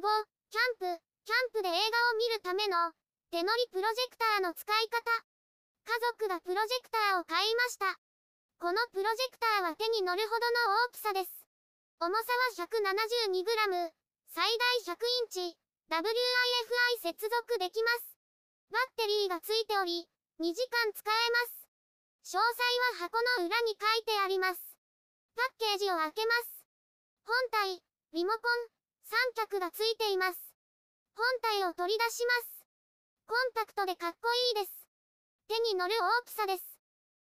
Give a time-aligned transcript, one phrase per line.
[0.00, 2.96] キャンプ、キャンプで映画を見るための
[3.28, 4.96] 手乗りプロジェクターの使い方。
[5.84, 8.00] 家族がプロジェクターを買いました。
[8.58, 11.30] このプロジェクターは手に乗るほどの大きさです。
[12.00, 13.92] 重さは 172g、
[14.32, 14.48] 最
[14.88, 15.58] 大100インチ、
[15.92, 18.16] WIFI 接続できます。
[18.72, 20.08] バッテリーがついており、
[20.40, 21.44] 2時間使えま
[22.24, 22.36] す。
[22.36, 22.64] 詳細
[22.96, 24.60] は箱の裏に書いてあります。
[25.36, 26.64] パッケージを開けます。
[27.24, 27.82] 本体、
[28.14, 28.79] リモコン、
[29.10, 30.38] 三脚がついています。
[31.18, 32.62] 本体を取り出します。
[33.26, 34.86] コンパクトでかっこいいです。
[35.50, 36.62] 手に乗る大きさです。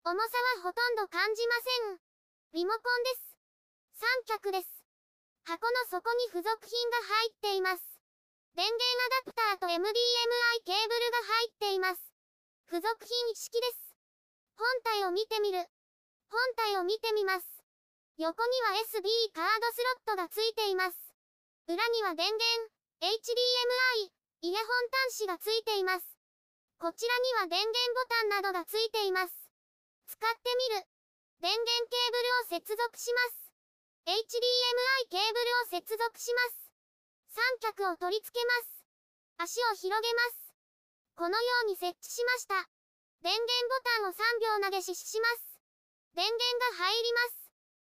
[0.06, 0.30] 重さ
[0.62, 1.58] はほとんど感じま
[1.90, 1.98] せん。
[2.54, 3.98] リモコンです。
[3.98, 4.70] 三脚です。
[5.42, 7.82] 箱の底に付属品が入っています。
[8.54, 9.82] 電源アダプターと MDMI
[10.62, 12.14] ケーブルが入っています。
[12.70, 13.98] 付属品一式です。
[14.54, 15.58] 本体を見てみる。
[16.30, 17.46] 本体を見てみます。
[18.18, 21.11] 横には SD カードスロットがついています。
[21.68, 22.42] 裏には電源、
[22.98, 24.10] HDMI、
[24.42, 26.18] イヤホン端子がついています。
[26.78, 29.32] こちらには電源ボタンなどがついています。
[30.10, 30.82] 使ってみる。
[31.38, 32.10] 電源ケー
[32.50, 33.54] ブルを接続します。
[34.10, 36.74] HDMI ケーブルを接続します。
[37.30, 38.52] 三脚を取り付けま
[39.46, 39.54] す。
[39.54, 40.54] 足を広げます。
[41.14, 42.66] このように設置しました。
[43.22, 45.62] 電源ボタンを3秒投げ実施します。
[46.18, 46.42] 電源
[46.74, 47.54] が入ります。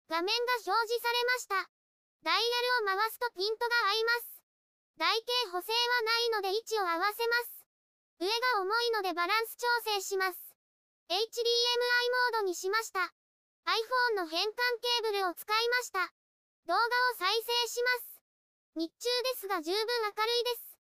[0.08, 1.83] 画面が表示されました。
[2.24, 4.40] ダイヤルを回すとピントが合います。
[4.96, 7.68] 台形補正はないので位置を合わせます。
[8.16, 10.56] 上が重いのでバランス調整します。
[11.12, 13.12] HDMI モードにしました。
[13.68, 16.00] iPhone の変換ケーブルを使いました。
[16.64, 16.88] 動画を
[17.20, 18.16] 再生します。
[18.72, 19.04] 日中
[19.36, 20.80] ですが十分明るいです。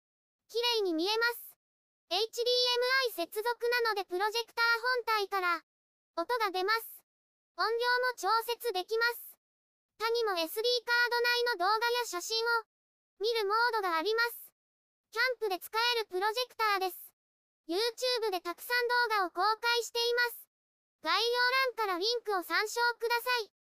[0.55, 1.59] 綺麗に見えます。
[2.15, 3.43] HDMI 接続
[3.83, 4.65] なのでプロジェクター
[5.19, 5.65] 本体から
[6.15, 7.03] 音が出ます。
[7.59, 9.34] 音量も調節できます。
[9.99, 12.49] 他にも SD カード内の動画や写真を
[13.21, 14.51] 見るモードがあります。
[15.13, 16.99] キャンプで使えるプロジェクターです。
[17.69, 20.45] YouTube でたくさん動画を公開しています。
[21.03, 21.41] 概要
[21.79, 23.64] 欄からリンクを参照ください。